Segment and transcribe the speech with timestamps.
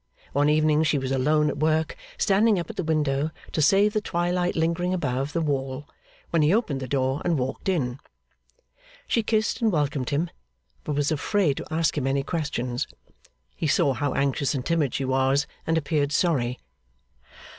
[0.33, 4.01] One evening she was alone at work standing up at the window, to save the
[4.01, 5.87] twilight lingering above the wall
[6.31, 7.99] when he opened the door and walked in.
[9.05, 10.31] She kissed and welcomed him;
[10.83, 12.87] but was afraid to ask him any questions.
[13.55, 16.57] He saw how anxious and timid she was, and appeared sorry.